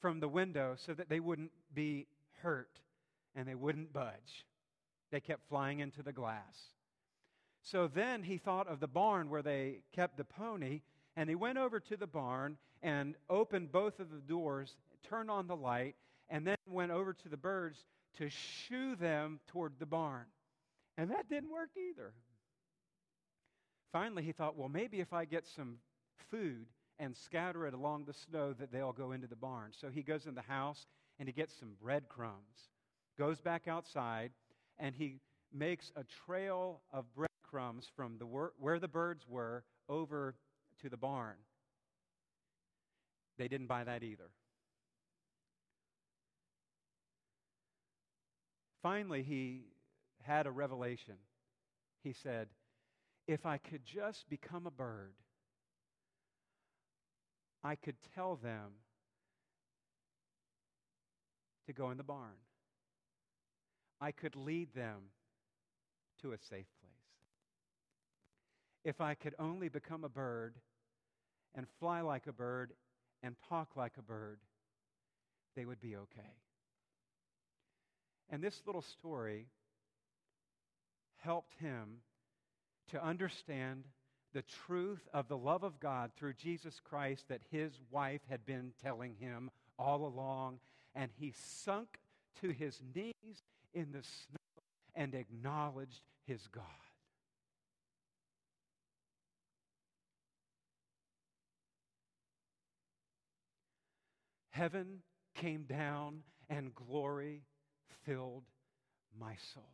from 0.00 0.20
the 0.20 0.28
window 0.28 0.74
so 0.76 0.92
that 0.92 1.08
they 1.08 1.20
wouldn't 1.20 1.52
be 1.72 2.06
hurt 2.42 2.80
and 3.34 3.48
they 3.48 3.54
wouldn't 3.54 3.92
budge. 3.92 4.44
They 5.10 5.20
kept 5.20 5.48
flying 5.48 5.80
into 5.80 6.02
the 6.02 6.12
glass. 6.12 6.74
So 7.62 7.88
then 7.88 8.22
he 8.22 8.36
thought 8.36 8.68
of 8.68 8.80
the 8.80 8.86
barn 8.86 9.30
where 9.30 9.42
they 9.42 9.80
kept 9.92 10.18
the 10.18 10.24
pony, 10.24 10.82
and 11.16 11.28
he 11.28 11.34
went 11.34 11.58
over 11.58 11.80
to 11.80 11.96
the 11.96 12.06
barn 12.06 12.58
and 12.86 13.16
opened 13.28 13.72
both 13.72 13.98
of 13.98 14.10
the 14.12 14.20
doors, 14.20 14.76
turned 15.02 15.28
on 15.28 15.48
the 15.48 15.56
light, 15.56 15.96
and 16.30 16.46
then 16.46 16.56
went 16.68 16.92
over 16.92 17.12
to 17.12 17.28
the 17.28 17.36
birds 17.36 17.84
to 18.16 18.30
shoo 18.30 18.94
them 18.94 19.40
toward 19.48 19.72
the 19.80 19.86
barn. 19.86 20.26
And 20.96 21.10
that 21.10 21.28
didn't 21.28 21.50
work 21.50 21.70
either. 21.76 22.12
Finally, 23.92 24.22
he 24.22 24.30
thought, 24.30 24.56
well, 24.56 24.68
maybe 24.68 25.00
if 25.00 25.12
I 25.12 25.24
get 25.24 25.46
some 25.48 25.78
food 26.30 26.66
and 27.00 27.16
scatter 27.16 27.66
it 27.66 27.74
along 27.74 28.04
the 28.04 28.14
snow, 28.14 28.52
that 28.52 28.70
they'll 28.70 28.92
go 28.92 29.10
into 29.10 29.26
the 29.26 29.36
barn. 29.36 29.72
So 29.78 29.88
he 29.88 30.02
goes 30.02 30.26
in 30.26 30.36
the 30.36 30.42
house 30.42 30.86
and 31.18 31.28
he 31.28 31.32
gets 31.32 31.58
some 31.58 31.72
breadcrumbs, 31.82 32.70
goes 33.18 33.40
back 33.40 33.66
outside, 33.66 34.30
and 34.78 34.94
he 34.94 35.16
makes 35.52 35.90
a 35.96 36.04
trail 36.24 36.82
of 36.92 37.04
breadcrumbs 37.14 37.90
from 37.96 38.18
the 38.18 38.26
where 38.26 38.78
the 38.78 38.88
birds 38.88 39.24
were 39.28 39.64
over 39.88 40.36
to 40.82 40.88
the 40.88 40.96
barn. 40.96 41.36
They 43.38 43.48
didn't 43.48 43.66
buy 43.66 43.84
that 43.84 44.02
either. 44.02 44.30
Finally, 48.82 49.22
he 49.22 49.64
had 50.22 50.46
a 50.46 50.50
revelation. 50.50 51.16
He 52.02 52.12
said, 52.12 52.48
If 53.26 53.44
I 53.44 53.58
could 53.58 53.84
just 53.84 54.28
become 54.28 54.66
a 54.66 54.70
bird, 54.70 55.14
I 57.64 57.74
could 57.74 57.96
tell 58.14 58.36
them 58.36 58.72
to 61.66 61.72
go 61.72 61.90
in 61.90 61.96
the 61.96 62.04
barn. 62.04 62.38
I 64.00 64.12
could 64.12 64.36
lead 64.36 64.72
them 64.74 65.10
to 66.22 66.32
a 66.32 66.38
safe 66.38 66.66
place. 66.80 66.92
If 68.84 69.00
I 69.00 69.14
could 69.14 69.34
only 69.38 69.68
become 69.68 70.04
a 70.04 70.08
bird 70.08 70.54
and 71.54 71.66
fly 71.80 72.02
like 72.02 72.26
a 72.26 72.32
bird 72.32 72.72
and 73.22 73.36
talk 73.48 73.76
like 73.76 73.92
a 73.98 74.02
bird, 74.02 74.38
they 75.54 75.64
would 75.64 75.80
be 75.80 75.96
okay. 75.96 76.34
And 78.30 78.42
this 78.42 78.62
little 78.66 78.82
story 78.82 79.46
helped 81.18 81.54
him 81.60 81.98
to 82.90 83.02
understand 83.02 83.84
the 84.32 84.42
truth 84.66 85.08
of 85.14 85.28
the 85.28 85.36
love 85.36 85.62
of 85.62 85.80
God 85.80 86.10
through 86.16 86.34
Jesus 86.34 86.80
Christ 86.84 87.24
that 87.28 87.40
his 87.50 87.72
wife 87.90 88.20
had 88.28 88.44
been 88.44 88.72
telling 88.82 89.14
him 89.18 89.50
all 89.78 90.06
along. 90.06 90.58
And 90.94 91.10
he 91.18 91.32
sunk 91.36 91.98
to 92.40 92.50
his 92.50 92.80
knees 92.94 93.42
in 93.74 93.92
the 93.92 94.02
snow 94.02 94.62
and 94.94 95.14
acknowledged 95.14 96.02
his 96.26 96.46
God. 96.48 96.64
Heaven 104.56 105.02
came 105.34 105.64
down 105.64 106.20
and 106.48 106.74
glory 106.74 107.42
filled 108.06 108.44
my 109.20 109.34
soul. 109.52 109.68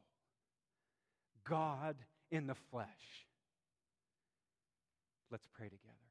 God 1.49 1.95
in 2.33 2.49
the 2.49 2.57
flesh. 2.73 2.89
Let's 5.31 5.47
pray 5.55 5.69
together. 5.69 6.02